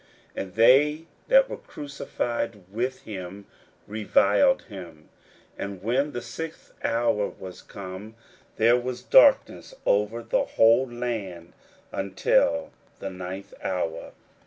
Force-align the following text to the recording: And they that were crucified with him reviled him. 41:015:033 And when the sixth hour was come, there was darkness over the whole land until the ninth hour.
And 0.35 0.55
they 0.55 1.05
that 1.27 1.47
were 1.47 1.57
crucified 1.57 2.63
with 2.71 3.03
him 3.03 3.45
reviled 3.85 4.63
him. 4.63 5.09
41:015:033 5.59 5.59
And 5.59 5.83
when 5.83 6.11
the 6.11 6.21
sixth 6.23 6.73
hour 6.83 7.27
was 7.27 7.61
come, 7.61 8.15
there 8.55 8.77
was 8.77 9.03
darkness 9.03 9.75
over 9.85 10.23
the 10.23 10.43
whole 10.57 10.89
land 10.89 11.53
until 11.91 12.71
the 12.97 13.11
ninth 13.11 13.53
hour. 13.63 14.13